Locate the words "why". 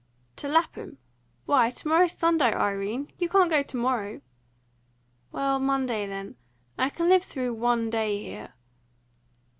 1.45-1.69